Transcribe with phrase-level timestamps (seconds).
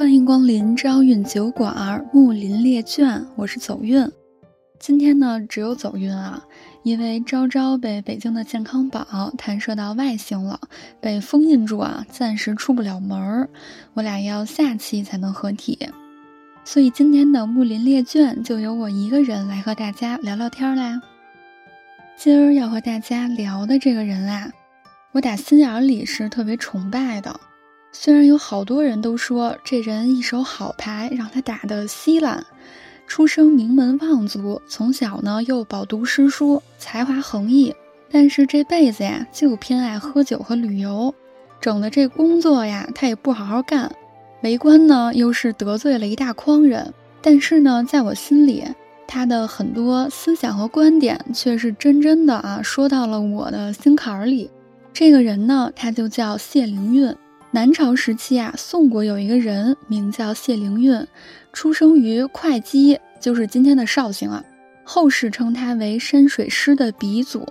[0.00, 4.10] 欢迎光临朝韵酒馆木林列卷，我是走运。
[4.78, 6.42] 今天呢，只有走运啊，
[6.82, 10.58] 因为昭昭被北京的健康宝弹射到外星了，
[11.02, 13.50] 被封印住啊，暂时出不了门儿。
[13.92, 15.78] 我俩要下期才能合体，
[16.64, 21.02] 所以今天的木林列卷就由我一个人来和大家聊聊天啦。
[22.16, 24.50] 今儿要和大家聊的这个人啊，
[25.12, 27.38] 我打心眼里是特别崇拜的。
[27.92, 32.46] 虽然有好多人都说这人一手好牌让他打得稀烂，
[33.06, 37.74] 出生名门望族，从小呢又饱读诗书，才华横溢，
[38.10, 41.12] 但是这辈子呀就偏爱喝酒和旅游，
[41.60, 43.90] 整的这工作呀他也不好好干，
[44.42, 48.64] 为官呢又是得罪了一大筐人，但是呢在我心里，
[49.08, 54.48] 他的很多思想和观点却是真真的啊说到了我的心坎儿里。
[54.92, 57.12] 这个人呢他就叫谢灵运。
[57.52, 61.04] 南朝时期啊，宋国有一个人名叫谢灵运，
[61.52, 64.44] 出生于会稽，就是今天的绍兴啊。
[64.84, 67.44] 后世称他为山水诗的鼻祖。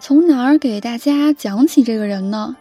[0.00, 2.56] 从哪儿给大家讲起这个人呢？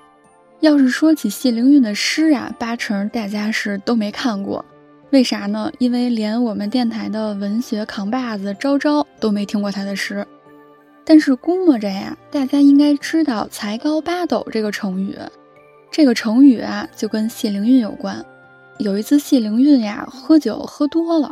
[0.60, 4.64] 要是说起谢灵运的诗啊，八成大家是都没看过。
[5.10, 5.72] 为啥呢？
[5.80, 10.26] 因为连我们电台的文学扛把子昭昭都没听过他的诗。
[11.04, 15.18] 但是估摸着呀，大家应该知道“才高八斗”这个成语。
[15.94, 18.26] 这个成语啊，就跟谢灵运有关。
[18.80, 21.30] 有一次，谢灵运呀喝酒喝多了，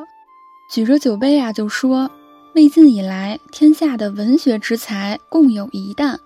[0.71, 2.11] 举着酒杯啊就说
[2.53, 6.19] ：“魏晋以来，天下的文学之才共有一担，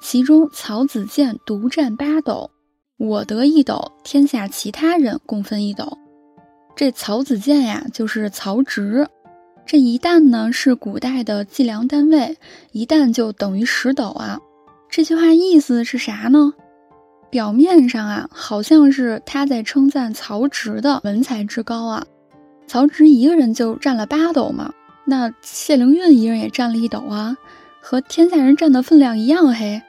[0.00, 2.50] 其中曹子建独占八斗，
[2.98, 5.96] 我得一斗，天下其他人共分一斗。”
[6.74, 9.06] 这曹子建呀，就是曹植。
[9.64, 12.36] 这一担呢，是古代的计量单位，
[12.72, 14.40] 一担就等于十斗啊。
[14.90, 16.52] 这句话意思是啥呢？
[17.30, 22.04] 表面上啊，好像是他在称赞曹植的文才之高啊。
[22.66, 24.72] 曹植一个人就占了八斗嘛，
[25.04, 27.36] 那谢灵运一人也占了一斗啊，
[27.80, 29.82] 和天下人占的分量一样嘿。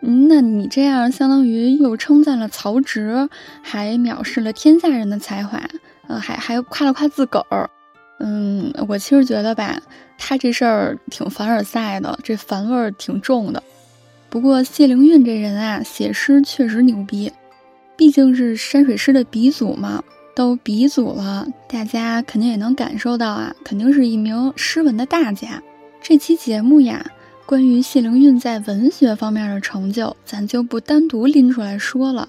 [0.00, 3.28] 嗯，那你这样相当于又称赞了曹植，
[3.62, 5.62] 还藐视了天下人的才华，
[6.08, 7.70] 呃，还还夸了夸自个儿。
[8.18, 9.80] 嗯，我其实觉得吧，
[10.18, 13.62] 他这事儿挺凡尔赛的，这凡味儿挺重的。
[14.32, 17.30] 不过谢灵运这人啊，写诗确实牛逼，
[17.98, 20.02] 毕竟是山水诗的鼻祖嘛，
[20.34, 25.62] 都鼻祖了，大家肯定也能感受到啊，肯定是一名诗文的大家。
[26.00, 27.04] 这期节目呀，
[27.44, 32.26] 关于谢灵运在文学方面的成就，咱就不单独拎出来说了，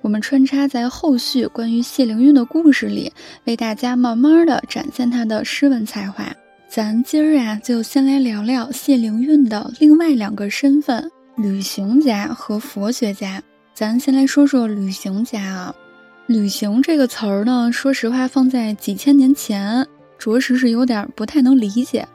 [0.00, 3.12] 我们穿插在后续关于谢灵运的故事里，
[3.44, 6.24] 为大家慢慢的展现他的诗文才华。
[6.66, 11.10] 咱今儿啊，就先来聊聊谢灵运的另外两个身份。
[11.36, 13.42] 旅行家和佛学家，
[13.74, 15.74] 咱先来说说旅行家啊。
[16.26, 19.86] 旅行这个词儿呢，说实话放在几千年前，
[20.18, 22.08] 着实是有点不太能理解。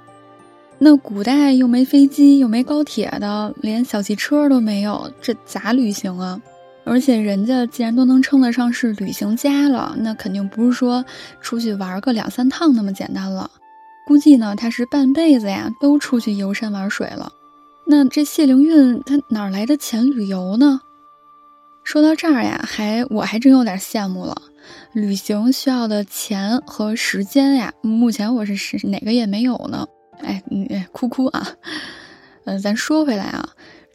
[0.80, 6.42] 那古代又没飞机，又没高铁的，连小汽车都没有，这咋旅行啊？
[6.84, 11.06] 而且人家既然都能称得上是旅行家了，那肯定不是说
[11.42, 13.52] 出去玩个两三趟那么简单了。
[14.08, 17.31] 估计呢，他是半辈子呀都出去游山玩水了。
[17.91, 20.79] 那这谢灵运他哪来的钱旅游呢？
[21.84, 24.34] 说到这儿呀，还我还真有点羡慕了。
[24.94, 29.85] 旅行需要的钱和时间呀，目前我是是哪个也没有呢。
[30.22, 31.46] 哎，你哭哭啊。
[32.46, 33.50] 嗯，咱说回来啊，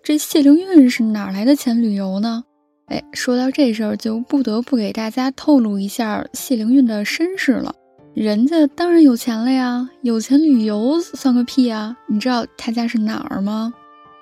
[0.05, 2.45] 这谢灵运是哪来的钱旅游呢？
[2.89, 7.75] 哎，说到这事儿，就不得不给大家透露一下谢灵运的身世了。
[8.13, 11.97] 人家当然有钱了呀，有钱旅游算个屁啊！
[12.07, 13.73] 你知道他家是哪儿吗？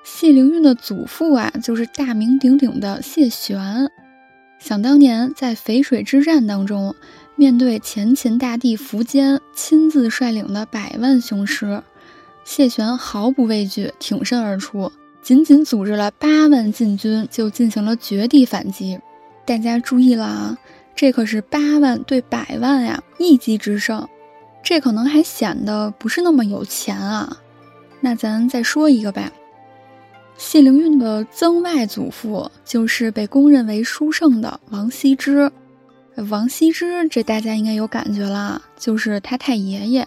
[0.05, 3.91] 谢灵运的祖父啊，就是大名鼎鼎的谢玄。
[4.59, 6.95] 想当年在淝水之战当中，
[7.37, 11.83] 面对前秦大帝苻坚亲自率领的百万雄师，
[12.45, 19.01] 谢玄毫不畏惧，挺身而出，仅仅组织了八万禁军就进行了绝地反击。
[19.47, 20.59] 大家注意了啊，
[20.95, 24.07] 这可是八万对百万呀，一击之胜。
[24.63, 27.39] 这可能还显得不是那么有钱啊。
[28.01, 29.33] 那咱再说一个吧。
[30.37, 35.51] 谢灵运的曾外祖父就是被公认为书圣的王羲之。
[36.29, 40.07] 王羲之，这大家应该有感觉了，就是他太爷爷。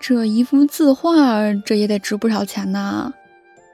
[0.00, 3.12] 这一幅字画，这也得值不少钱呢。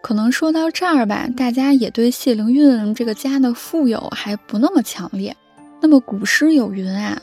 [0.02, 5.36] 可能说到这儿吧，大家也对谢灵运这个家的富有还不那么强烈。
[5.80, 7.20] 那么古诗有云啊：“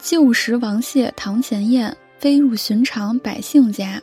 [0.00, 4.00] 旧时王谢堂前燕，飞入寻常百姓家。”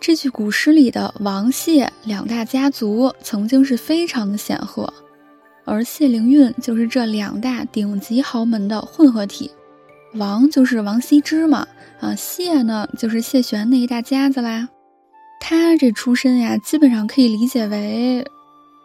[0.00, 4.90] 这句古诗里的王谢两大家族曾经是非常的显赫，
[5.66, 9.50] 而谢灵运就是这两大顶级豪门的混合体。
[10.14, 11.68] 王就是王羲之嘛，
[12.00, 14.70] 啊，谢呢就是谢玄那一大家子啦。
[15.38, 18.26] 他这出身呀，基本上可以理解为，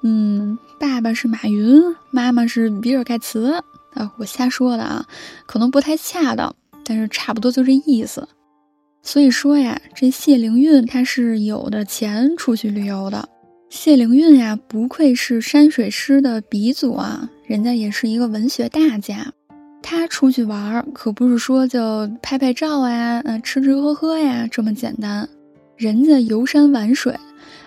[0.03, 1.81] 嗯，爸爸是马云，
[2.12, 3.63] 妈妈是比尔盖茨。
[3.94, 5.06] 啊，我瞎说的啊，
[5.45, 6.53] 可能不太恰当，
[6.83, 8.27] 但是差不多就这意思。
[9.05, 13.29] 所以说呀，这谢灵运他是有的钱出去旅游的。
[13.69, 19.31] 谢灵运呀，不愧是山水诗的鼻祖啊，人家也是一个文学大家。
[19.83, 25.29] 他出去玩儿可不是说就拍拍照啊，嗯，吃吃喝喝呀这么简单，
[25.77, 27.15] 人家游山玩水，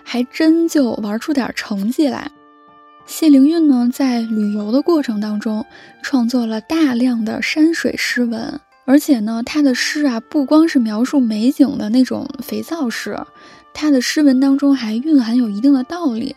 [0.03, 2.29] 还真就玩出点成绩来。
[3.07, 5.65] 谢灵运呢，在旅游的过程当中，
[6.03, 13.15] 创作了大量的山水诗文，而且呢，他的诗啊，不光是描述美景的那种肥皂诗，
[13.75, 16.35] 他的诗文当中还蕴含有一定的道理，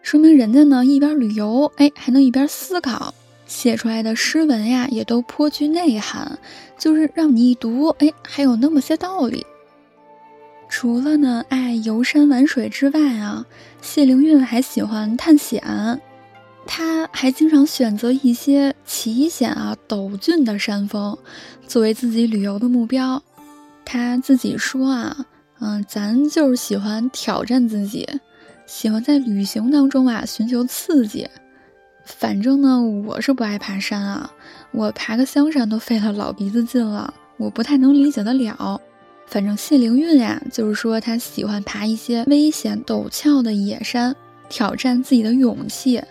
[0.00, 3.12] 说明人家呢一边旅游，哎，还能一边思考，
[3.44, 6.38] 写出来的诗文呀，也都颇具内涵，
[6.78, 9.44] 就是让你一读，哎，还有那么些道理。
[10.70, 13.44] 除了呢爱游山玩水之外啊，
[13.82, 15.62] 谢灵运还喜欢探险，
[16.66, 21.16] 他还经常选择一些奇险啊陡峻的山峰
[21.66, 23.22] 作为自己旅游的目标。
[23.84, 25.26] 他自己说啊，
[25.60, 28.08] 嗯，咱就是喜欢挑战自己，
[28.64, 31.28] 喜欢在旅行当中啊寻求刺激。
[32.04, 34.32] 反正呢，我是不爱爬山啊，
[34.70, 38.80] 我爬个香山都费了老鼻子劲了，我不太能理解得了。
[39.26, 44.14] 反正谢灵运呀，就是说他喜欢爬一些危险陡峭的野山，
[44.48, 46.02] 挑战自己的勇气。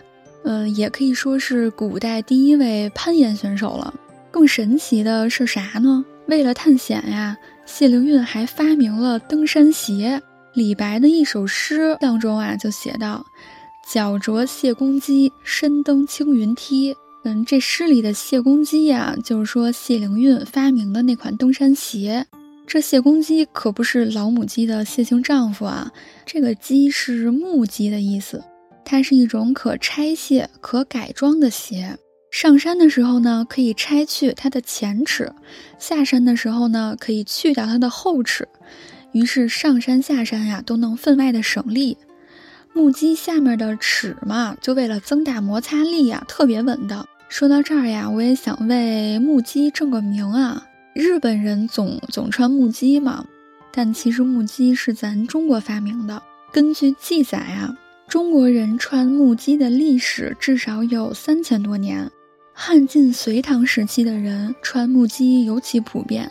[0.44, 3.94] 嗯，也可以说是古代第一位攀岩选手了。
[4.30, 6.04] 更神奇的是啥呢？
[6.26, 7.36] 为了探险呀，
[7.66, 10.20] 谢灵运还发明了登山鞋。
[10.54, 13.24] 李白的一首诗当中啊，就写道
[13.90, 16.94] ：“脚着谢公屐，身登青云梯。”
[17.24, 22.26] 嗯，这诗里的谢公屐呀，就是说谢灵运发明的那款登山鞋。
[22.66, 25.90] 这谢公屐可不是老母鸡的谢姓丈夫啊，
[26.26, 28.42] 这个屐是木屐的意思，
[28.84, 31.98] 它是一种可拆卸、可改装的鞋。
[32.30, 35.26] 上山的时候呢，可以拆去它的前齿；
[35.78, 38.48] 下山的时候呢，可以去掉它的后齿。
[39.12, 41.98] 于是上山下山呀，都能分外的省力。
[42.72, 47.06] 木屐下面的齿嘛，就为了增大摩擦力呀，特别稳当。
[47.28, 50.66] 说到这儿呀，我也想为木屐正个名啊。
[50.94, 53.26] 日本人总总穿木屐嘛，
[53.70, 56.22] 但其实木屐是咱中国发明的。
[56.50, 57.76] 根据记载啊，
[58.12, 62.10] 中国人穿木屐的历史至少有三千多年。
[62.52, 66.30] 汉晋隋唐时期的人穿木屐尤其普遍。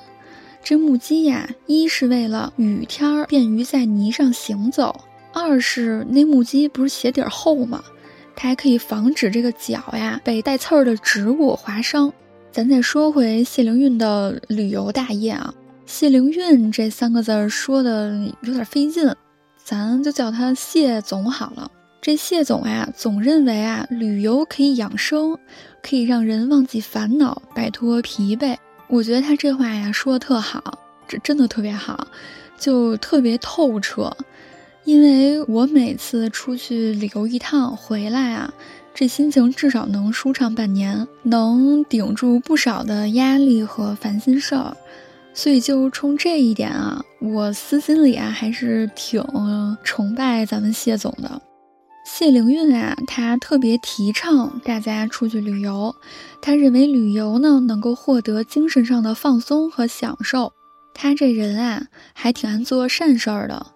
[0.64, 4.96] 这木屐呀，一是为了雨天便于在泥上行走，
[5.34, 7.84] 二是那木屐不是鞋底厚吗？
[8.36, 12.14] 它还可以防止这个脚呀被带刺儿的植物划伤。
[12.52, 15.52] 咱再说回谢灵运的旅游大业啊，
[15.88, 19.12] 谢灵运这三个字说的有点费劲，
[19.72, 21.72] 咱就叫他谢总好了。
[22.02, 25.40] 这谢总呀，总认为啊，旅游可以养生，
[25.82, 28.58] 可以让人忘记烦恼，摆脱疲惫。
[28.90, 30.78] 我觉得他这话呀说的特好，
[31.08, 32.06] 这真的特别好，
[32.60, 34.12] 就特别透彻。
[34.84, 38.54] 因为我每次出去旅游一趟回来啊。
[38.94, 44.76] 这心情至少能舒畅半年，能顶住不少的压力和烦心事儿，
[45.34, 49.24] 所以就冲这一点啊，我私心里啊还是挺
[49.84, 51.42] 崇拜咱们谢总的。
[52.06, 55.96] 谢灵运啊，他特别提倡大家出去旅游，
[56.42, 60.52] 他认为旅游呢能够获得精神上的放松和享受。
[60.94, 63.68] 他这人啊，还挺爱做善事儿的。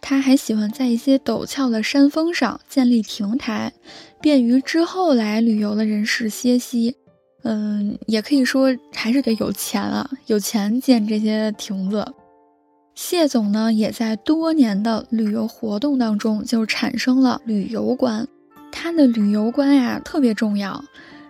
[0.00, 3.72] 他还喜欢在一些陡峭的山峰上建立亭台，
[4.20, 6.96] 便于之后来旅游的人士歇息。
[7.42, 12.12] 嗯，也可以说还是得有钱啊，有钱建这些亭子。
[12.94, 18.28] 谢总呢，也在多年的旅游活动当中就产生了旅游观。
[18.72, 20.84] 他的旅游观呀特别重要，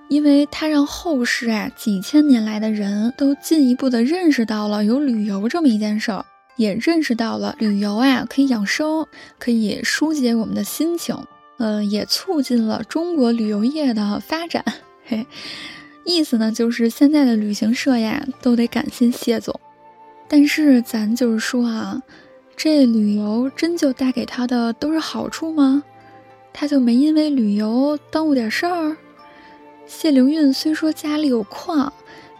[0.09, 6.25] 因为他让后世啊几千年来的人都进一步的认识到了有旅游这么一件事儿。
[6.57, 9.07] 也认识到了旅游啊，可以养生，
[9.39, 11.17] 可以疏解我们的心情，
[11.57, 14.63] 呃，也促进了中国旅游业的发展。
[15.07, 15.27] 嘿，
[16.05, 19.59] 意思呢，就是现在的旅行社呀，都得感谢谢总。
[20.29, 22.03] 但是咱就是说啊，
[22.57, 25.83] 这旅游真就带给他的都是好处吗？
[26.53, 28.97] 他就没因为旅游耽误点事儿？
[29.87, 31.93] 谢灵运虽说家里有矿，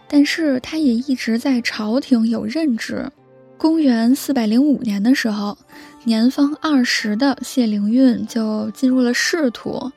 [0.07, 3.09] 但是他也一直在朝廷有任职。
[3.57, 5.57] 公元四百零五年的时候，
[6.05, 9.91] 年方二十的谢灵运就进入了仕途，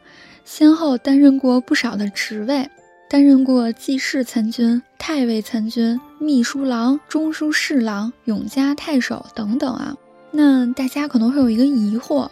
[0.44, 2.68] 先后担任过不少的职位，
[3.14, 9.94] 担任过记事参军、太尉参军、秘书郎、中书侍郎、永嘉太守等等啊。
[10.33, 12.28] 那大家可能会有一个疑惑，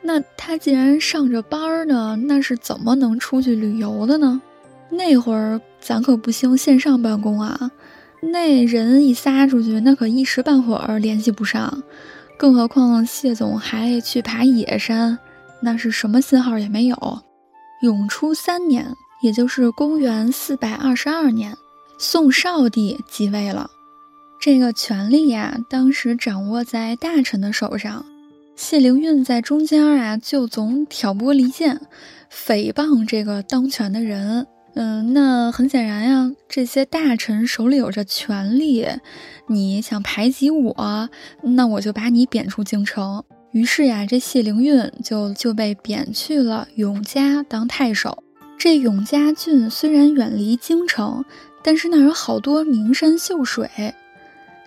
[0.00, 4.40] 那他既然上着班儿呢，那是怎么能出去旅游的呢？
[4.88, 7.70] 那会儿咱可不兴线上办公啊，
[8.22, 11.82] 那人一撒出去，那可一时半会儿联系不上。
[12.38, 15.18] 更何况谢总还去爬野山，
[15.60, 17.20] 那是什么信号也没有。
[17.82, 18.86] 永初三年，
[19.22, 21.56] 也就是公元四百二十二年，
[21.96, 23.70] 宋少帝继位了。
[24.40, 28.04] 这个权力呀，当时掌握在大臣的手上，
[28.56, 31.80] 谢灵运在中间啊，就总挑拨离间，
[32.30, 34.48] 诽谤这个当权的人。
[34.74, 38.88] 嗯，那很显然呀，这些大臣手里有着权力，
[39.46, 41.08] 你想排挤我，
[41.42, 43.22] 那我就把你贬出京城。
[43.52, 48.24] 于是呀，这谢灵运就就被贬去了永嘉当太守。
[48.62, 51.24] 这永嘉郡虽然远离京城，
[51.64, 53.68] 但是那儿有好多名山秀水。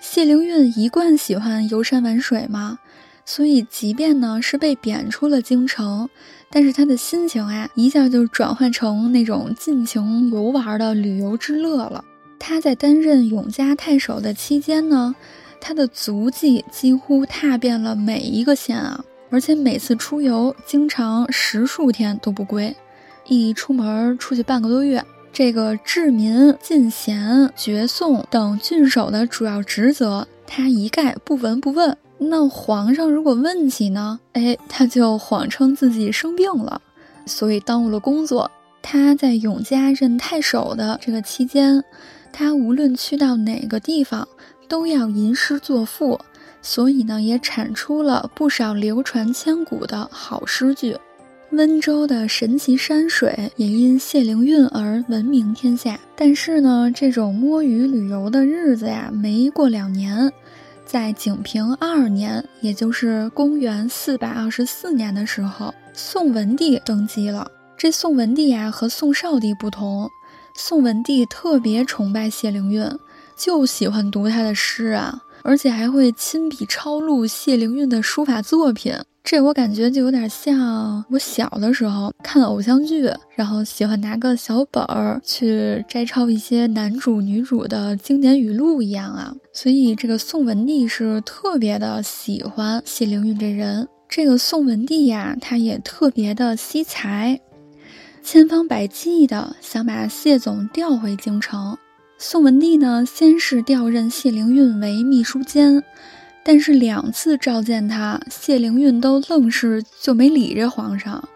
[0.02, 2.78] 谢灵运一贯喜欢游山玩水嘛，
[3.26, 6.10] 所以即便呢是被贬出了京城。
[6.50, 12.04] 但是他的心情啊，一下就转换成那种尽情游玩的旅游之乐了。
[12.38, 15.16] 他在担任永嘉太守的期间呢，
[15.62, 22.76] 他的足迹几乎踏遍了每一个县啊，而且每次出游经常十数天都不归，
[23.28, 25.04] 一出门出去半个多月。
[25.34, 31.98] 这个治民、进贤、绝讼等郡守的主要职责，他一概不闻不问。
[32.18, 34.22] 那皇上如果问起呢？
[34.32, 36.82] 哎，他就谎称自己生病了，
[37.26, 38.50] 所以耽误了工作。
[38.82, 41.84] 他在永嘉任太守的这个期间，
[42.32, 44.26] 他无论去到哪个地方，
[44.70, 46.18] 都要吟诗作赋，
[46.62, 50.96] 所以呢，也产出了不少流传千古的好诗句。
[51.56, 56.00] 温州的神奇山水也因谢灵运而闻名天下。
[56.16, 60.32] 但是呢，这种摸鱼旅游的日子呀，没过两年。
[60.86, 67.50] 在景平二年，也就是公元四百二十四年的时候，宋文帝登基了。
[67.78, 70.10] 这宋文帝呀，和宋少帝不同，
[70.56, 72.88] 宋文帝特别崇拜谢灵运，
[73.36, 78.94] 就喜欢读他的诗啊，而且还会亲笔抄录谢灵运的书法作品。
[79.28, 89.34] 这我感觉就有点像我小的时候看偶像剧，然后喜欢拿个小本儿去摘抄一些男主女主的经典语录一样啊。
[89.52, 93.88] 所以这个宋文帝是特别的喜欢谢灵运这人。
[94.08, 97.42] 这个宋文帝呀，他也特别的惜才，
[98.22, 101.76] 千方百计的想把谢总调回京城。
[102.20, 105.84] 宋文帝呢，先是调任谢灵运为秘书监。
[106.48, 111.28] 但是两次召见他，谢灵运都愣是就没理这皇上。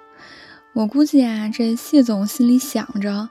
[0.73, 3.27] 我估计啊，这谢总心里想着，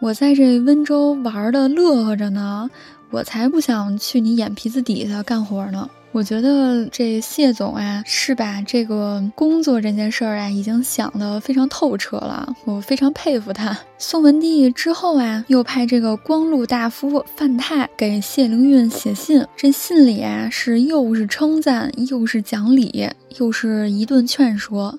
[0.00, 2.70] 我在这温州玩的乐呵着呢，
[3.10, 5.90] 我才不想去你眼皮子底下干活呢。
[6.12, 12.52] 我觉得这谢总啊，是把这个工作这件事儿啊，已经想得非常透彻了。
[12.64, 13.78] 我非常佩服他。
[13.96, 19.46] 宋文帝之后啊，又派这个光禄大夫范泰给谢灵运写信。
[19.56, 24.98] 这信里啊，是又是称赞，又是讲理，又是一顿劝说。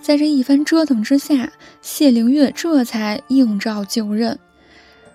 [0.00, 1.52] 在这一番折腾之下，
[1.82, 4.38] 谢灵运这才应召就任。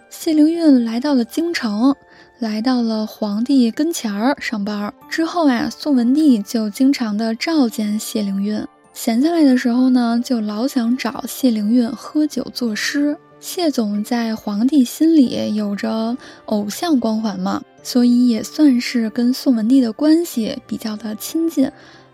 [0.10, 1.96] 谢灵运来到了京城。
[2.40, 8.62] 来到了皇帝跟前儿上班之后啊，宋文帝就经常的召见谢灵运。
[8.94, 13.18] 闲下来的时候呢，就老想找谢灵运喝酒作诗。
[13.40, 21.70] 谢总在皇帝心里有着偶像光环嘛，所以也算是跟宋文帝的关系比较的亲近。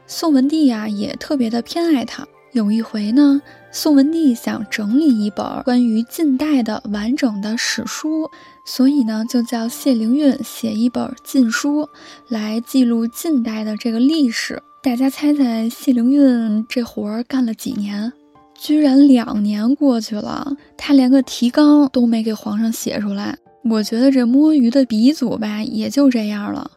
[0.08, 2.28] 宋文帝呀，也特别的偏爱他。
[2.52, 8.30] 有一回呢，宋文帝想整理一本关于近代的完整的史书。
[8.66, 11.88] 所以呢，就叫谢灵运写一本晋书，
[12.28, 14.62] 来记录近代的这个历史。
[14.82, 18.14] 大家猜猜，谢灵运这活儿干了几年？
[18.56, 23.38] 居然两年过去了，他连个提纲都没给皇上写出来。
[23.64, 26.72] 我觉得这摸鱼的鼻祖吧，也就这样了。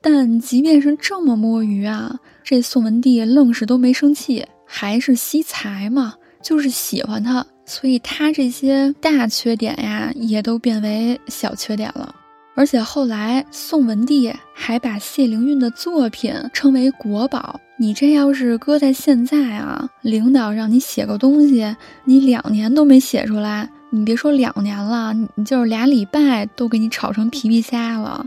[0.00, 7.46] 但即便是这么摸鱼啊，这宋文帝愣是都没生气，还是惜才嘛，就是喜欢他。
[7.64, 12.14] 所以他这些大缺点呀，也都变为小缺点了。
[12.54, 17.58] 而且后来宋文帝还把谢灵运的作品称为国宝。
[17.78, 28.26] 你这要是搁在现在啊，领导让你写个东西，你两年都没写出来，你别说两年了，你就是俩礼拜都给你炒成皮皮虾了。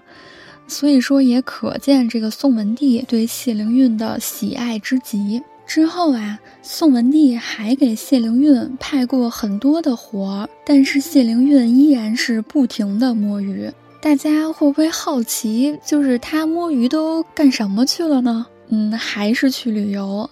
[0.68, 5.42] 所以说，也可见这个宋文帝对谢灵运的喜爱之极。
[5.68, 13.72] 之后啊，宋文帝还给谢灵运派过很多的活儿，但是谢灵运依然是不停的摸鱼。
[14.00, 18.46] 大家会不会好奇，就是他摸鱼都干什么去了呢？
[18.70, 20.30] 嗯，还是去旅游，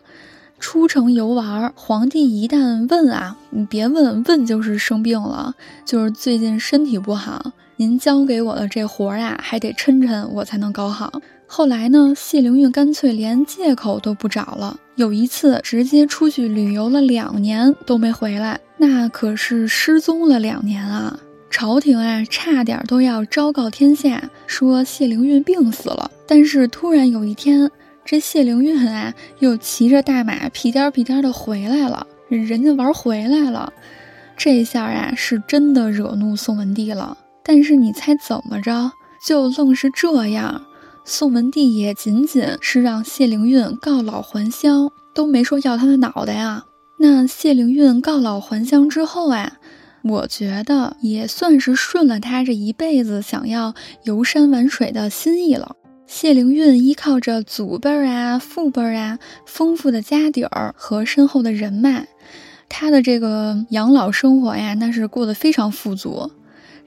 [0.59, 1.73] 出城游玩。
[1.75, 7.51] 皇帝一旦问啊，你别问问就是生病了，就是最近身体不好。
[7.77, 11.11] 您交给我的这活儿呀，还得抻抻我才能搞好。
[11.55, 14.75] 后来呢，谢灵运干脆连借口都不找了。
[14.95, 21.19] 有一次，直接出去旅游了两年都没回来，那可是失踪了两年啊！
[21.51, 26.09] 朝廷啊，差点都要昭告天下，说谢灵运病死了。
[26.25, 27.69] 但是突然有一天，
[28.03, 33.71] 这谢灵运啊，又骑着大马屁颠屁颠的回来了，人家玩回来了。
[34.35, 37.15] 这下啊，是真的惹怒宋文帝了。
[37.43, 38.91] 但是你猜怎么着？
[39.23, 40.59] 就愣是这样，
[41.05, 46.65] 宋文帝也仅仅是让谢灵运告老还乡，都没说要他的脑袋啊。
[46.97, 49.57] 那谢灵运告老还乡之后啊，
[50.03, 55.75] 我觉得也算是顺了他这一辈子想要游山玩水的心意了。
[56.07, 62.07] 谢灵运依靠着祖辈儿啊、父辈儿啊丰富的家底儿和深厚的人脉，
[62.69, 66.31] 他的这个养老生活呀，那是过得非常富足。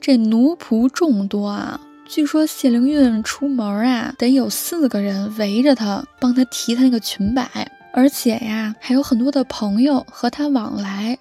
[0.00, 11.18] 这奴仆众多啊，据说谢灵运出门啊，得有四个人围着他，帮他提他那个裙摆，而且呀，还有很多的朋友和他往来，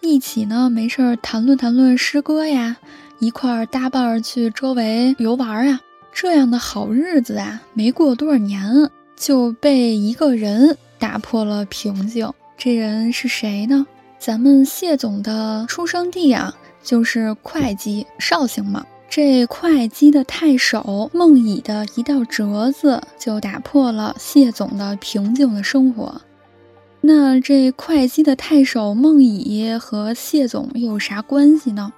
[0.00, 2.76] 一起呢没事儿谈论谈论诗歌呀，
[3.18, 5.80] 一块儿搭伴儿去周围游玩啊，
[6.12, 12.32] 这样的好日子啊，没过多少年就被一个人打破了平静。
[12.56, 13.86] 这人是谁呢？
[14.18, 16.54] 咱们谢总的出生地啊。
[16.80, 26.20] 就是会稽绍兴嘛，这会稽的太守孟乙的一道折子，就打破了谢总的平静的生活。
[27.00, 31.92] 那这会稽的太守孟乙和谢总又有啥关系呢？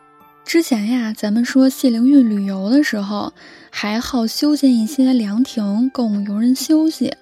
[0.45, 3.33] 之前呀，咱们说谢灵运旅游的时候，
[3.71, 7.15] 还好修建一些凉亭供游人休息。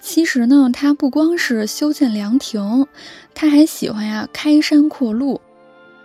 [0.00, 2.86] 其实呢，他不光是修建凉亭，
[3.34, 5.40] 他还喜欢呀开山扩路。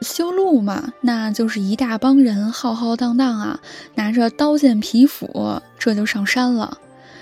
[0.02, 3.60] 修路嘛，那就是一大帮人浩浩荡荡啊，
[3.96, 6.78] 拿着刀剑皮斧，这就上山了。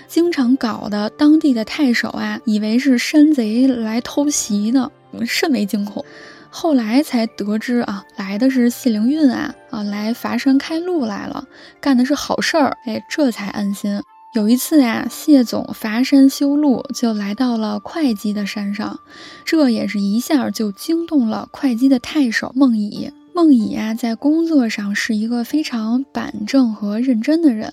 [0.06, 4.90] 经常搞得当地的太守啊，以为是山贼来偷袭呢，
[5.26, 6.04] 甚为惊恐。
[6.50, 11.46] 后来才得知啊，来的是谢灵运啊，啊，来伐山开路来了，
[11.80, 14.00] 干的是好事儿，哎，这才安心。
[14.34, 19.00] 有一次呀，谢总伐山修路，就来到了会稽的山上，
[19.44, 23.10] 这也是一下就惊动了会稽的太守孟乙。
[23.34, 27.72] 孟乙啊，在工作上是一个非常板正和认真的人，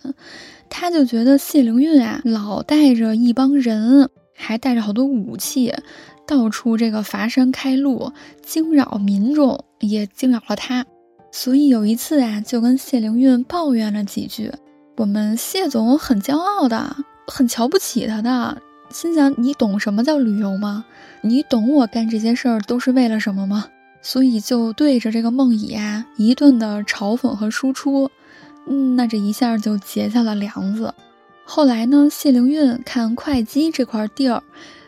[0.69, 5.73] 他就觉得谢灵运啊，老带着一帮人，还带着好多武器，
[6.25, 10.85] 到处这个伐山开路，惊扰民众，也惊扰了他，
[11.33, 14.51] 所以有一次啊，就跟谢灵运抱怨了几句。
[14.97, 16.95] 我们谢总很骄傲的，
[17.27, 20.85] 很瞧不起他的，心想你懂什么叫旅游吗？
[21.21, 23.67] 你懂我干这些事儿都是为了什么吗？
[24.01, 28.09] 所以就对着这个梦乙啊一顿的嘲讽和输出，
[28.67, 30.93] 嗯，那这一下就结下了梁子。
[31.43, 34.43] 后来呢，谢灵运看会稽这块地儿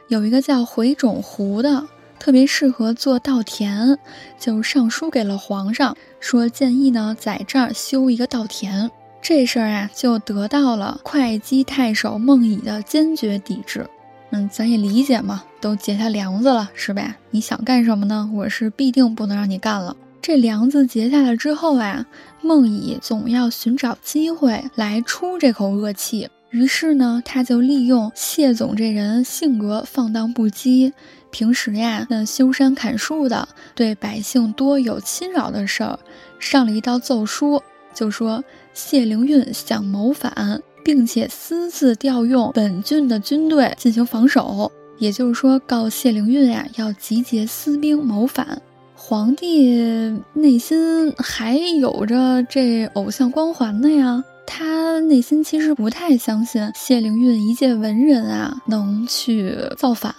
[0.07, 1.85] 有一个叫回种湖的，
[2.17, 3.97] 特别适合做稻田，
[4.39, 8.89] 就上书给了皇上，说建议呢在这儿修一个稻田。
[9.27, 13.85] 这事儿啊，就得到了会稽太守孟乙的坚决抵制。
[14.29, 17.13] 嗯，咱也理解嘛，都结下梁子了，是吧？
[17.31, 18.31] 你想干什么呢？
[18.33, 19.93] 我是必定不能让你干了。
[20.21, 22.05] 这梁子结下来之后啊，
[22.41, 26.29] 孟乙总要寻找机会来出这口恶气。
[26.51, 30.93] 于是呢，他就利用谢总这人性格放荡不羁，
[31.31, 35.99] 平时呀那修山砍树的，对百姓多有侵扰的事儿，
[36.39, 37.61] 上了一道奏书。
[37.93, 38.43] 就说
[38.77, 48.61] 谢灵运想谋反，并且私自调用本郡的军队进行防守，也就是说告谢灵运呀要集结私兵谋反。
[48.95, 60.13] 皇帝内心还有着这偶像光环的呀，他内心其实不太相信谢灵运一介文人啊能去造反，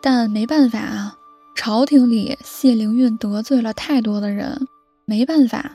[0.00, 1.18] 但没办法啊，
[1.54, 4.66] 朝廷里谢灵运得罪了太多的人，
[5.04, 5.72] 没办法。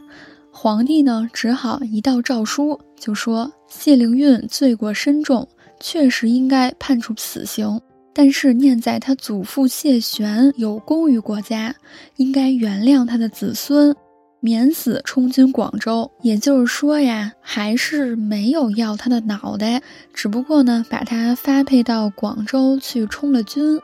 [0.64, 5.48] 皇帝呢，只好一道诏书，就说谢灵运罪过深重，
[5.80, 7.82] 确实应该判处死刑。
[8.14, 11.74] 但是念在他祖父谢玄有功于国家，
[12.18, 13.96] 应该原谅他的子孙，
[14.40, 16.12] 免死充军广州。
[16.22, 19.82] 也就是说呀，还是没有要他的脑袋，
[20.14, 23.80] 只不过呢，把他发配到广州去充了军。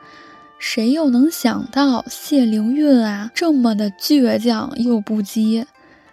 [0.60, 5.64] 谁又能想到谢灵运啊，这么的倔强又不羁？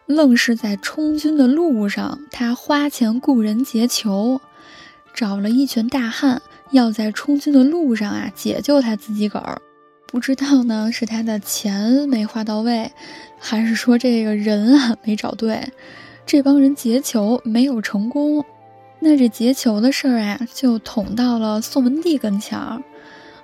[0.05, 4.39] 愣是在充军的路上，他花钱雇人劫囚，
[5.13, 6.41] 找了一群大汉，
[6.71, 9.61] 要在充军的路上啊解救他自己个儿。
[10.05, 12.91] 不知道呢，是他的钱没花到位，
[13.39, 15.71] 还是说这个人啊没找对？
[16.25, 18.45] 这帮人劫囚没有成功，
[18.99, 22.81] 那这劫囚的事儿啊就捅到了宋文帝跟前儿。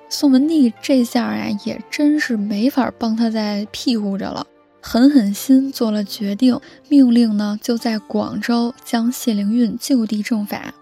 [0.09, 4.45] 宋文帝这下啊也真是没法帮他再庇护着了。
[4.81, 10.73] 狠狠心做了决定，命令呢就在广州将谢灵运就地正法。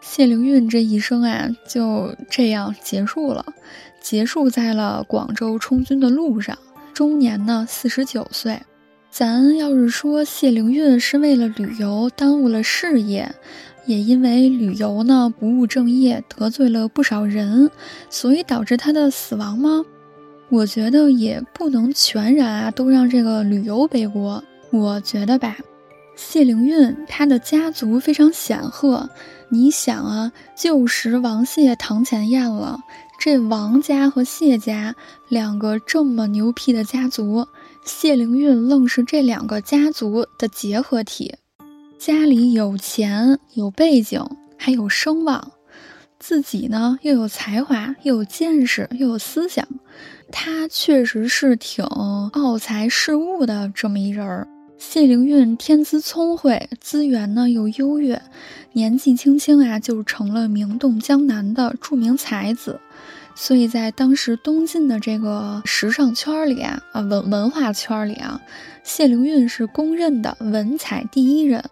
[0.00, 3.44] 谢灵运这一生啊就这样结束了，
[4.00, 6.56] 结束在了广州充军的路上，
[6.92, 8.60] 终年呢四十九岁。
[9.10, 13.34] 咱要是说谢灵运是为了旅游耽误了事业，
[13.86, 17.70] 也因为旅游呢不务正业，得罪了不少人，
[18.10, 19.82] 所以导致他的死亡吗？
[20.48, 24.42] 我觉得也不能全然啊都让这个旅游背锅。
[24.70, 25.56] 我觉得吧，
[26.16, 29.08] 谢灵运他的家族非常显赫。
[29.48, 32.80] 你想啊，旧时王谢堂前燕了，
[33.18, 34.94] 这王家和谢家
[35.28, 37.46] 两个这么牛批的家族，
[37.84, 41.34] 谢灵运愣是这两个家族的结合体。
[41.98, 44.22] 家里有钱有背景，
[44.58, 45.52] 还有声望，
[46.28, 49.64] 自己呢又有才华，又有见识，又有思想。
[50.32, 54.48] 他确实是挺傲才恃物的这么一人儿。
[54.76, 58.20] 谢灵运天资聪慧，资源呢又优越，
[58.72, 62.80] 年纪轻轻啊就成了名动江南的著名才子。
[63.36, 68.40] 所以在当时东晋的这个时尚圈里啊，啊文文化圈里啊，
[68.82, 71.62] 谢灵运是公认的文采第一人。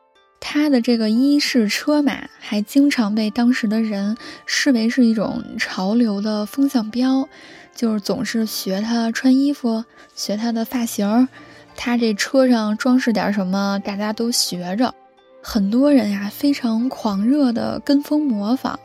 [0.46, 7.26] 他的这个衣饰车马，还经常被当时的人视为是一种潮流的风向标。
[7.74, 11.26] 就是总是学他穿衣服，学他的发型，
[11.74, 14.94] 他这车上装饰点什么，大家都学着。
[15.42, 18.78] 很多人呀，非常狂热的跟风模仿，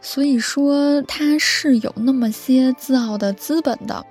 [0.00, 4.04] 所以说他是有那么些自傲的资本的。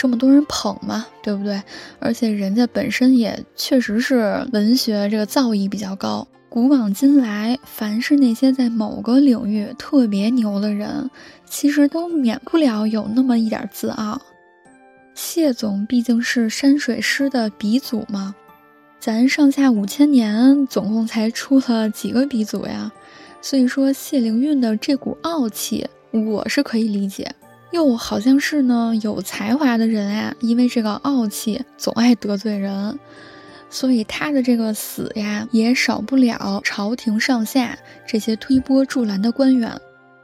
[0.00, 1.60] 这么多人捧嘛，对不对？
[1.98, 6.24] 而且人家本身也确实是文学这个造诣比较高。
[6.48, 11.10] 古往今来，凡是那些在某个领域特别牛的人，
[11.44, 14.22] 其实都免不了有那么一点自傲。
[15.14, 18.36] 谢总毕竟是山水诗的鼻祖嘛，
[19.00, 22.92] 咱上下五千年，总共才出了几个鼻祖呀？
[23.42, 27.34] 所以说谢灵运的这股傲气，我是可以理解。
[27.70, 32.98] 又好像是呢，有才华的人啊，因为这个傲气，总爱得罪人。
[33.70, 39.78] 所以他的这个死呀，也少不了朝廷上下这些推波助澜的官员，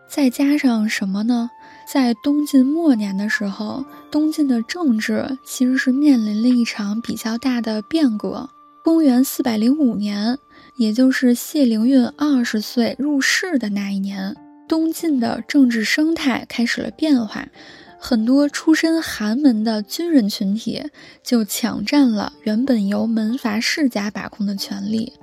[0.09, 1.51] 再加上什么呢？
[1.87, 8.49] 在东晋末年的时候，东晋的政治其实是面临了一场比较大的变革。
[8.83, 10.39] 公元四百零五年，
[10.77, 14.35] 也就是谢灵运二十岁入仕的那一年，
[14.67, 17.47] 东晋的政治生态开始了变化。
[17.99, 20.83] 很多出身寒门的军人群体
[21.23, 25.15] 就抢占了原本由门阀世家把控的权利，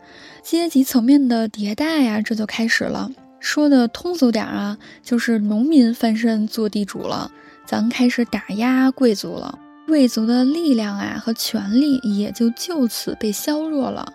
[0.41, 3.11] 阶级层面的迭代呀，这就开始了。
[3.39, 7.31] 说的通俗点啊，就是农民翻身做地主了，
[7.67, 14.13] 咱开始打压贵族了，贵族的力量啊和权力也就就此被削弱了，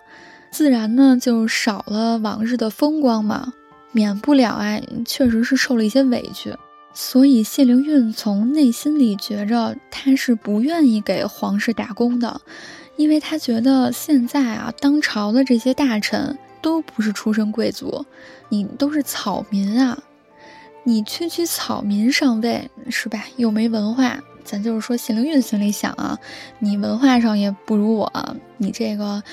[0.51, 3.53] 自然呢就少了往日的风光嘛，
[3.97, 6.55] 免不了啊，确实是受了一些委屈。
[6.93, 12.39] 所以谢灵运从内心里觉着他是不愿意给皇室打工的，
[12.95, 18.05] 因为他觉得现在啊，当朝的这些大臣都不是出身贵族，
[18.49, 19.97] 你都是草民啊，
[20.83, 23.25] 你区区草民上位是吧？
[23.37, 26.19] 又没文化，咱就是说谢灵运心里想啊，
[26.59, 29.23] 你文化上也不如我，你这个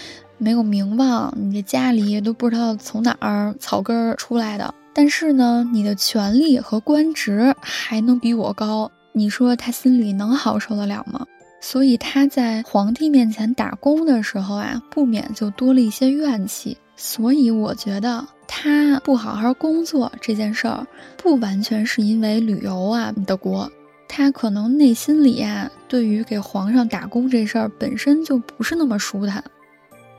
[0.45, 4.75] 没有名望，你这家里都不知道从哪儿草根儿出来的。
[4.93, 11.27] 但是呢，你的权力和官职还能比我高，你说他心里能好受得了吗？
[11.63, 16.77] 所以他在皇帝面前打工的时候啊，不免就多了一些怨气。
[16.95, 23.73] 所以我觉得他不好好工作这件事儿，不完全是因为旅游啊的锅，
[24.07, 29.43] 他可能内心里啊，对于给皇上打工这事儿本身就不是那么舒坦。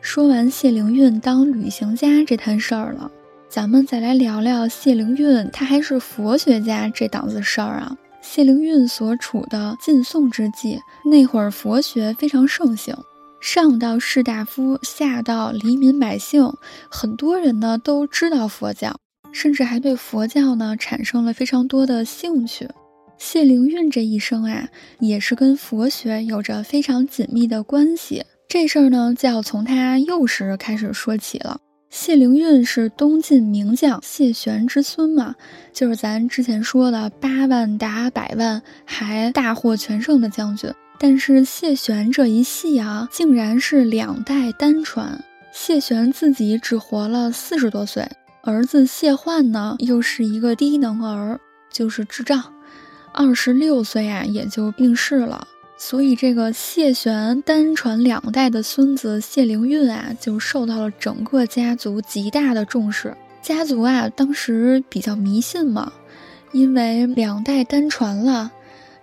[0.05, 3.09] 说完谢灵运当旅行家这摊事儿了。
[3.49, 7.97] 咱们再来聊聊谢灵运，他还是佛学家这档子事儿啊。
[8.21, 12.95] 谢灵运所处的晋宋之际，那会儿佛学非常盛行，
[13.41, 16.53] 上到士大夫，下到黎民百姓，
[16.87, 18.95] 很多人呢都知道佛教，
[19.31, 22.69] 甚至还对佛教呢产生了非常多的兴趣。
[23.17, 28.23] 谢灵运这一生啊，也是跟佛学有着非常紧密的关系。
[28.55, 31.59] 这事儿呢，就要从他幼时开始说起了。
[31.89, 35.35] 谢灵运是东晋名将谢玄之孙嘛，
[35.73, 40.71] 就是咱之前说的八万打百万还大获全胜的将军。
[40.97, 45.21] 但是谢玄这一系啊，竟然是两代单传。
[45.51, 48.07] 谢玄自己只活了四十多岁，
[48.41, 51.37] 儿子谢焕呢，又是一个低能儿，
[51.69, 52.41] 就是智障，
[53.11, 55.45] 二十六岁啊，也就病逝了。
[55.77, 63.15] 所以这个谢玄单传两代的孙子谢灵运啊，就受到了整个家族极大的重视。
[63.41, 65.91] 家族啊，当时比较迷信嘛，
[66.51, 68.51] 因为两代单传了。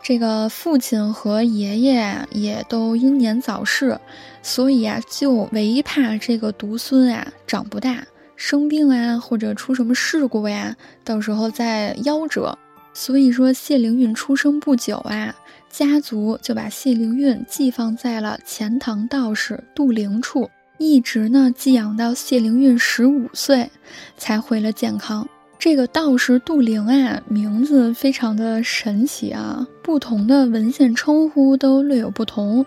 [0.03, 3.97] 这个父亲和爷爷也都英年早逝，
[4.43, 8.05] 所以啊，就唯怕这个独孙啊长不大，
[8.35, 12.59] 生病啊，或者出什么事故呀，到时候再夭折。
[12.95, 15.35] 所以说，谢灵运出生不久啊，
[15.73, 23.71] 家族就把谢灵运寄放在了钱塘道士杜陵处，一直呢寄养到谢灵运十五岁，
[24.19, 25.27] 才回了健康。
[25.59, 32.67] 这个道士杜陵啊，名字非常的神奇啊，不同的文献称呼都略有不同，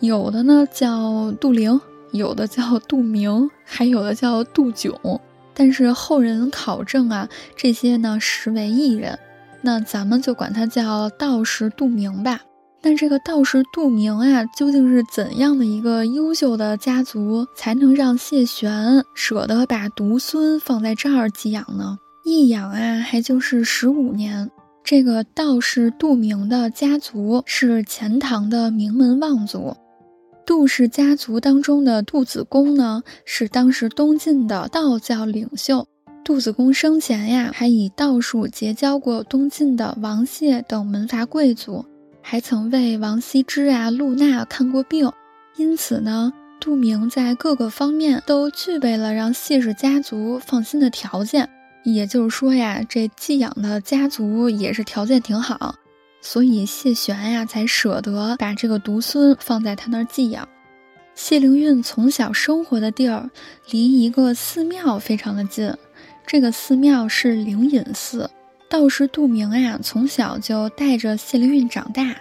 [0.00, 1.78] 有的呢叫杜陵，
[2.12, 5.20] 有的叫杜明，还有的叫杜炯。
[5.52, 9.18] 但是后人考证啊，这些呢实为异人，
[9.60, 12.40] 那咱们就管他叫道士杜明吧。
[12.80, 21.98] 那这个道士杜明啊，究竟是怎样的一个优秀的家族，才能让谢玄舍得把独孙放在这儿寄养呢？
[22.24, 24.48] 一养啊，还就是十五年。
[24.84, 29.76] 这个道士杜明的家族是钱塘的名门望族，
[30.46, 35.86] 杜氏家族当中的杜子公呢，是当时东晋的道教领袖。
[36.28, 41.82] 杜子公生前呀，还以道术结交过东晋的王谢等门阀贵族，
[42.20, 45.10] 还曾为王羲之啊、陆娜看过病。
[45.56, 51.48] 因此呢，杜明在各个方面都具备了让谢氏家族放心的条件。
[51.82, 55.76] 也就是说呀，这寄养的家族也是条件挺好，
[56.20, 60.46] 所以谢玄呀才舍得把这个独孙放在他那儿寄养。
[61.14, 63.30] 谢灵运从小生活的地儿
[63.70, 65.74] 离一个寺庙非常的近，
[66.30, 68.28] 这个寺庙是灵隐寺。
[68.68, 72.14] 道士杜明呀从小就带着谢灵运长大，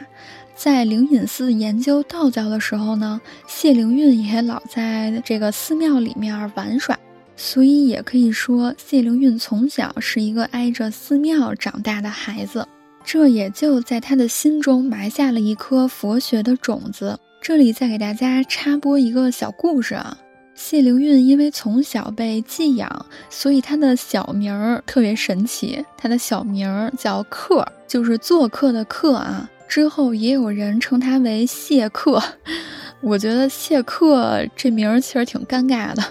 [0.55, 6.97] 在灵隐寺研究道教的时候呢，谢灵运也老在这个寺庙里面玩耍。
[7.35, 12.65] 所以也可以说，谢灵运从小是一个挨着寺庙长大的孩子，
[13.03, 17.19] 这也就在他的心中埋下了一颗佛学的种子。
[17.41, 20.17] 这里再给大家插播一个小故事啊，
[20.57, 29.47] 谢灵运因为从小被寄养，所以他的小名儿特别神奇，他的小名儿叫客，就是做客的客啊。
[29.67, 32.19] 之后也有人称他为谢客。
[33.01, 36.03] 我觉得谢客这名儿其实挺尴尬的，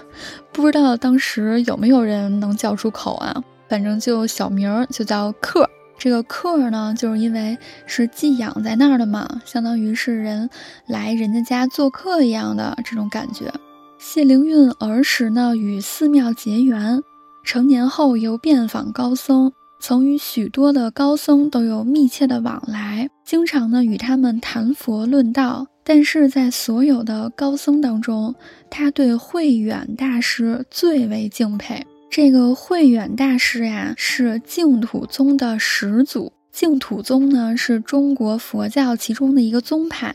[0.53, 3.43] 不知道当时有没有人能叫出口啊？
[3.67, 5.69] 反正就小名儿就叫客。
[5.99, 10.49] 这个客呢，就是因为是寄养在那儿的嘛，相当于是人
[10.85, 13.51] 来人家家做客一样的这种感觉。
[13.99, 17.01] 谢灵运儿时呢与寺庙结缘，
[17.43, 25.65] 成年后又遍访高僧，曾与许多的高僧都有密切的往来，经常呢与他们谈佛论道。
[25.83, 28.35] 但是在所有的高僧当中，
[28.69, 31.83] 他对慧远大师最为敬佩。
[32.11, 36.31] 这个慧远大师呀，是净土宗的始祖。
[36.51, 40.13] 净土宗呢，是中国佛教其中的一个宗派。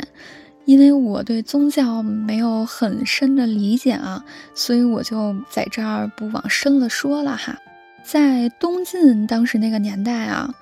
[0.65, 7.59] 因为我对宗教没有很深的理解啊，所以我就在这儿不往深了说了哈。
[8.05, 10.55] 在东晋当时那个年代啊。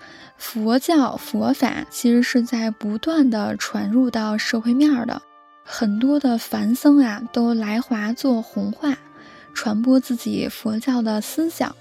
[0.43, 5.21] 佛教佛法其实是在不断的传入到社会面的，
[5.63, 8.97] 很多的梵僧啊都来华做弘化，
[9.53, 11.77] 传播自己佛教的思想。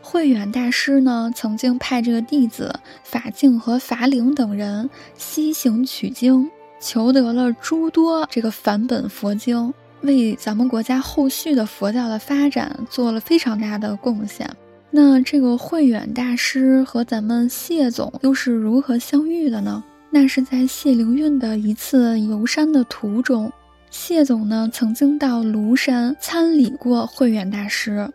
[0.00, 6.48] 慧远大师呢曾经派这个弟子法净和法灵等人西行取经，
[6.84, 14.46] 求得了诸多这个梵本佛经，为咱们国家后续的佛教的发展做了非常大的贡献。
[14.90, 19.82] 那这个慧远大师和咱们谢总又是如何相遇的呢？
[20.10, 23.50] 那是在谢灵运的一次游山的途中，
[23.90, 28.06] 谢总呢曾经到庐山参礼过慧远大师。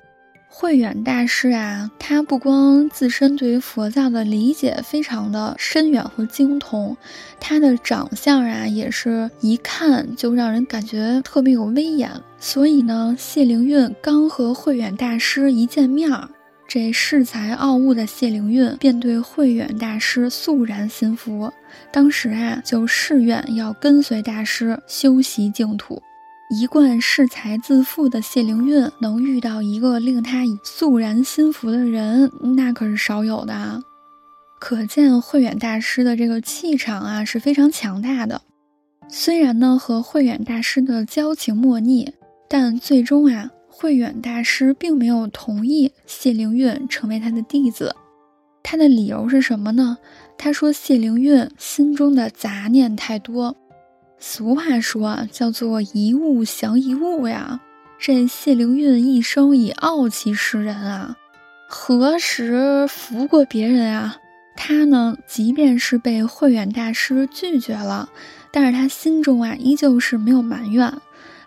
[0.61, 6.97] 慧远大师啊，他不光自身对于佛教的理解非常的深远和精通，
[7.39, 12.11] 他的长相啊也是一看就让人感觉特别有威严。
[12.41, 16.27] 所以呢，谢灵运刚和慧远大师一见面儿。
[16.67, 21.49] 这恃才傲物的谢灵运便对慧远大师肃然心服，
[21.89, 26.03] 当时啊就誓愿要跟随大师修习净土。
[26.51, 33.79] 一贯恃才自负的谢灵运能遇到一个令他肃然心服的人，那可是少有的啊。
[34.59, 38.41] 可见慧远大师的这个气场啊是非常强大的。
[39.07, 42.13] 虽然呢和慧远大师的交情莫逆，
[42.49, 47.95] 但最终啊慧远大师并没有同意谢灵运成为他的弟子。
[48.63, 49.99] 他的理由是什么呢？
[50.35, 53.55] 他说谢灵运心中的杂念太多。
[54.19, 57.61] 俗话说啊，叫做一物降一物呀。
[57.97, 61.17] 这谢灵运一生以傲气示人啊，
[61.67, 64.17] 何时服过别人啊？
[64.55, 68.09] 他呢，即便是被慧远大师拒绝了，
[68.51, 70.93] 但是他心中啊，依旧是没有埋怨，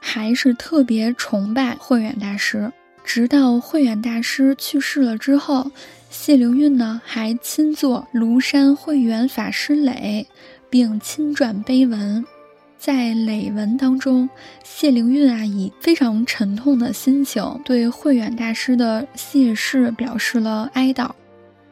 [0.00, 2.72] 还是特别崇拜慧远大师。
[3.04, 5.70] 直到慧远大师去世了之后，
[6.08, 10.26] 谢灵运呢，还亲作庐山慧远法师垒，
[10.70, 12.24] 并亲撰碑文。
[12.82, 14.28] 在累文当中，
[14.64, 21.08] 谢灵运啊，以非常沉痛的心情对慧远大师的谢世表示了哀悼。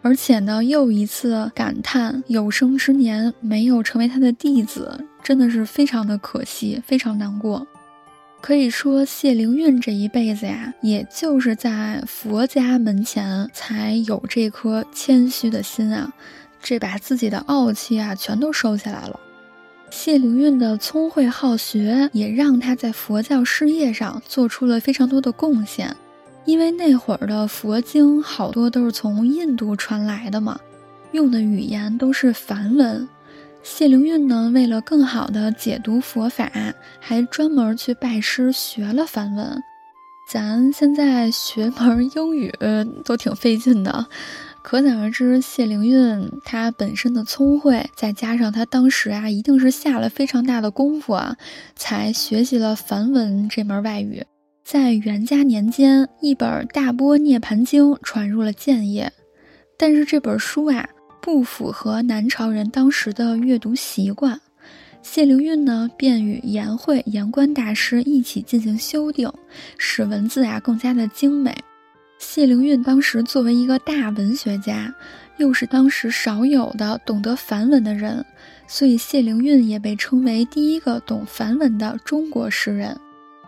[0.02, 7.66] 而且呢，又一次感叹有生之年没有成为他的弟子，真的是非常的可惜，非常难过。
[8.40, 16.12] 可以说，谢灵运这一辈子呀，也就是在佛家门前才有这颗谦虚的心啊，
[16.62, 19.18] 这把自己的傲气啊，全都收起来了。
[19.90, 25.94] 谢灵运的聪慧好学，也让他在佛教事业上做出了非常多的贡献。
[26.46, 30.58] 因为那会儿的佛经好多都是从印度传来的嘛，
[31.12, 33.06] 用的语言都是梵文。
[33.62, 36.50] 谢灵运呢，为了更好的解读佛法，
[36.98, 39.62] 还专门去拜师学了梵文。
[40.32, 42.54] 咱现在学门英语
[43.04, 44.06] 都挺费劲的，
[44.62, 51.36] 可想而知，谢灵运他本身的聪慧，再加上他当时啊，一定是下了非常大的功夫啊，
[51.74, 54.22] 才学习了梵文这门外语。
[54.62, 59.10] 在元嘉年间，一本《大波涅盘经》传入了建业，
[59.78, 60.88] 但是这本书啊
[61.20, 64.40] 不符合南朝人当时的阅读习惯。
[65.02, 69.32] 谢灵运呢便与颜慧、颜官大师一起进行修订，
[69.78, 71.56] 使文字啊更加的精美。
[72.20, 74.94] 谢灵运当时作为一个大文学家，
[75.38, 78.24] 又是当时少有的懂得梵文的人，
[78.68, 82.96] 所以谢灵运也被称为第一个懂梵文的中国诗人。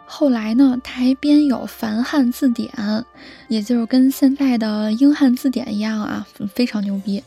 [0.07, 2.73] 后来呢，他还编有梵汉字典，
[3.47, 7.23] 也就是跟现在的英汉字典一样啊，非常牛逼。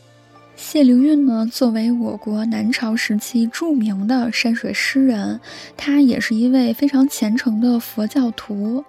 [0.55, 5.39] 谢灵运呢，作为我国南朝时期著名的山水诗人，
[5.77, 8.83] 他也是一位非常虔诚的佛教徒。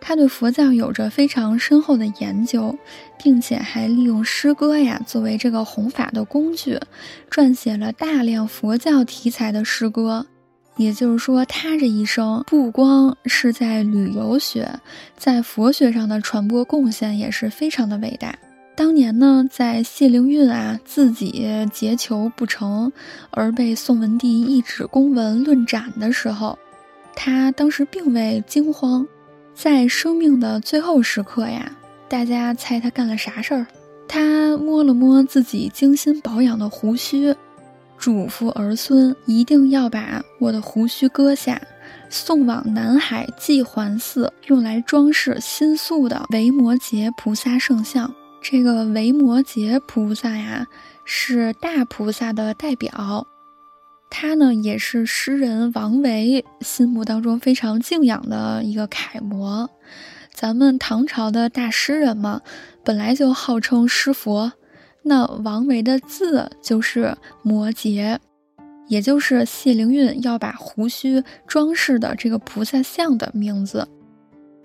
[0.00, 2.76] 他对佛教有着非常深厚的研究，
[3.22, 6.78] 并且还利用诗歌呀作为这个弘法的工具，
[7.30, 10.26] 撰写了大量佛教题材的诗歌。
[10.76, 14.78] 也就是说，他这一生不光是在旅游学，
[15.16, 18.38] 在佛学上的传播贡献也是非常的伟大。
[18.76, 22.92] 当年呢，在谢灵运啊自己结求不成，
[23.32, 26.56] 而被宋文帝一纸公文论斩的时候，
[27.16, 29.04] 他当时并未惊慌，
[29.58, 31.68] 在生命的最后时刻呀，
[32.08, 33.66] 大家猜他干了啥事儿？
[34.06, 37.34] 他摸了摸自己精心保养的胡须。
[37.98, 41.60] 嘱咐儿孙一定要把我的胡须割下，
[42.08, 48.14] 送往南海济环寺，用来装饰新塑的维摩诘菩萨圣像。
[48.40, 50.68] 这个维摩诘菩萨呀，
[51.04, 53.26] 是大菩萨的代表，
[54.10, 59.70] 他呢也是诗人王维心目当中非常敬仰的一个楷模。
[60.32, 62.42] 咱们唐朝的大诗人嘛，
[62.84, 64.52] 本来就号称诗佛。
[65.02, 68.18] 那王维的字就是摩诘，
[68.88, 73.88] 也就是谢灵运要把胡须装饰的这个菩萨像的名字。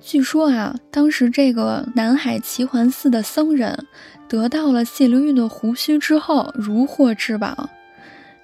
[0.02, 3.86] 据说啊，当时这个南海齐桓寺的僧人
[4.28, 7.70] 得到了谢灵运的胡须之后，如获至宝。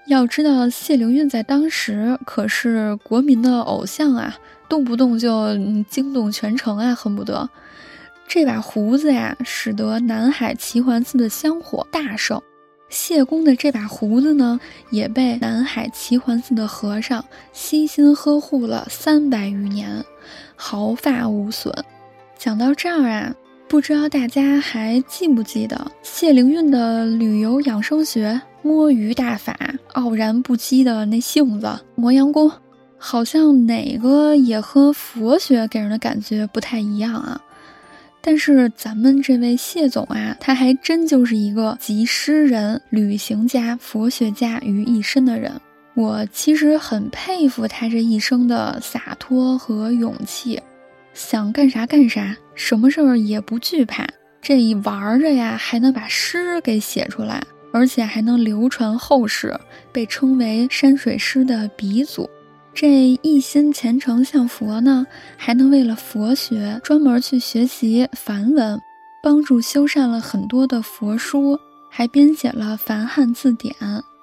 [0.09, 4.35] 要知道，谢灵运在当时可是国民的偶像啊，
[4.67, 5.55] 动不动就
[5.87, 7.47] 惊动全城啊，恨不得。
[8.27, 12.41] 这把胡子呀，使得南海齐桓寺的香火大盛。
[12.89, 14.59] 谢公的这把胡子呢，
[14.89, 17.23] 也被南海齐桓寺的和尚
[17.53, 20.03] 悉心呵护了三百余年，
[20.55, 21.71] 毫发无损。
[22.35, 23.35] 讲到这儿啊，
[23.67, 29.57] 不知道大家还记不记得谢灵运的旅游养生学、摸鱼大法、
[29.93, 32.51] 傲然不羁的那性子、磨洋工，
[32.97, 37.41] 好像哪个也和佛学给人的感觉不太一样啊。
[38.21, 45.51] 但是咱们这位谢总啊，他还真就是一个集诗人、旅行家、佛学家于一身的人。
[45.95, 50.61] 我其实很佩服他这一生的洒脱和勇气，
[51.13, 54.05] 想干啥干啥，什么事儿也不惧怕。
[54.41, 57.41] 这一玩着呀，还能把诗给写出来，
[57.71, 59.57] 而且还能流传后世，
[59.91, 62.29] 被称为山水诗的鼻祖。
[62.73, 65.05] 这一心虔诚向佛呢，
[65.35, 68.79] 还能为了佛学专门去学习梵文，
[69.21, 71.59] 帮助修缮了很多的佛书，
[71.89, 73.73] 还编写了梵汉字典。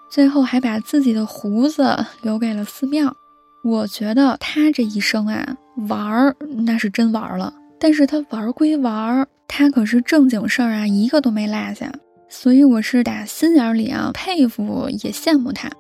[0.09, 3.15] 最后还把自己的胡子留给了寺庙。
[3.63, 5.57] 我觉得他这一生啊，
[5.89, 6.35] 玩儿
[6.65, 11.93] 那是真玩了，但是他玩归玩儿，他可是正经事儿啊，一个都没落下。
[12.29, 15.71] 所以我是打心眼里啊佩服也羡慕他。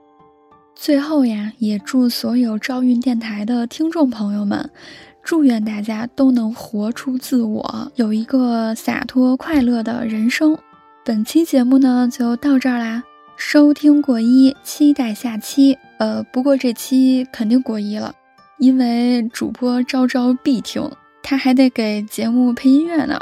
[0.74, 4.70] 最后呀，也祝所有朝运电台的听众朋友们，
[5.22, 10.56] 祝愿大家都能活出自我，有一个洒脱快乐的人生。
[11.04, 13.02] 本期节目呢，就到这儿啦。
[13.36, 15.76] 收听过一，期待下期。
[15.98, 18.14] 呃，不过这期肯定过一了，
[18.58, 20.90] 因为主播朝朝必听，
[21.22, 23.18] 他还得给节目配音乐呢。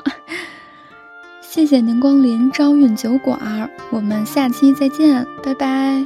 [1.54, 6.04] 谢谢您光临朝韵酒馆，我们下期再见，拜拜。